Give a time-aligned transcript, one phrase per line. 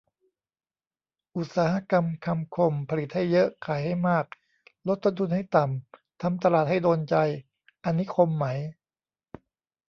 [1.35, 4.25] อุตสาหกรรมคำคม ผลิตให้เยอะ ขายให้มาก
[4.87, 7.15] ลดต้นทุนให้ต่ำ ทำตลาดให้โดนใจ
[7.85, 8.45] อันนี้ คม ไหม?